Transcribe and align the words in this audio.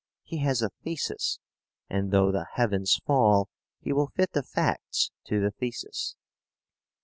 He 0.23 0.39
has 0.39 0.63
a 0.63 0.71
thesis, 0.83 1.37
and 1.87 2.09
though 2.09 2.31
the 2.31 2.47
heavens 2.53 2.99
fall 3.05 3.49
he 3.79 3.93
will 3.93 4.07
fit 4.15 4.31
the 4.31 4.41
facts 4.41 5.11
to 5.27 5.39
the 5.39 5.51
thesis. 5.51 6.15